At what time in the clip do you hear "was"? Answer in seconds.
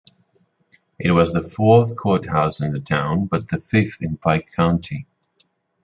1.11-1.31